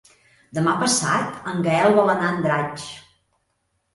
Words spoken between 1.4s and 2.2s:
en Gaël vol